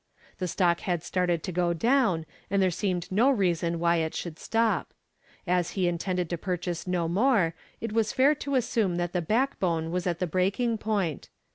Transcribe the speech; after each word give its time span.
The 0.39 0.47
stock 0.47 0.79
had 0.79 1.03
started 1.03 1.43
to 1.43 1.51
go 1.51 1.73
down 1.73 2.25
and 2.49 2.59
there 2.59 2.71
seemed 2.71 3.11
no 3.11 3.29
reason 3.29 3.77
why 3.77 3.97
it 3.97 4.15
should 4.15 4.39
stop. 4.39 4.95
As 5.45 5.71
he 5.77 5.87
intended 5.87 6.27
to 6.31 6.39
purchase 6.39 6.87
no 6.87 7.07
more 7.07 7.53
it 7.79 7.93
was 7.93 8.11
fair 8.11 8.33
to 8.33 8.55
assume 8.55 8.95
that 8.95 9.13
the 9.13 9.21
backbone 9.21 9.91
was 9.91 10.07
at 10.07 10.17
the 10.17 10.25
breaking 10.25 10.79
point. 10.79 11.29